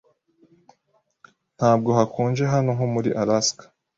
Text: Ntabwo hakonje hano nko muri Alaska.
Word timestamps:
Ntabwo 1.57 1.89
hakonje 1.97 2.43
hano 2.53 2.69
nko 2.75 2.85
muri 2.93 3.09
Alaska. 3.21 3.63